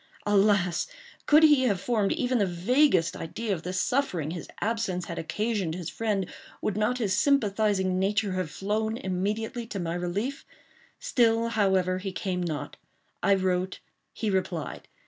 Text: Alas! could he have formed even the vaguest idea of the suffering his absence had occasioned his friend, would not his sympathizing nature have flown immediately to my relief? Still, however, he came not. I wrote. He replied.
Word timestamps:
Alas! 0.25 0.87
could 1.27 1.43
he 1.43 1.65
have 1.65 1.79
formed 1.79 2.11
even 2.13 2.39
the 2.39 2.45
vaguest 2.47 3.15
idea 3.15 3.53
of 3.53 3.61
the 3.61 3.71
suffering 3.71 4.31
his 4.31 4.47
absence 4.59 5.05
had 5.05 5.19
occasioned 5.19 5.75
his 5.75 5.91
friend, 5.91 6.25
would 6.59 6.75
not 6.75 6.97
his 6.97 7.15
sympathizing 7.15 7.99
nature 7.99 8.31
have 8.31 8.49
flown 8.49 8.97
immediately 8.97 9.67
to 9.67 9.79
my 9.79 9.93
relief? 9.93 10.43
Still, 10.97 11.49
however, 11.49 11.99
he 11.99 12.11
came 12.11 12.41
not. 12.41 12.77
I 13.21 13.35
wrote. 13.35 13.79
He 14.11 14.31
replied. 14.31 14.87